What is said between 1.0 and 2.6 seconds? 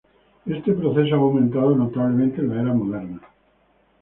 ha aumentado notablemente en la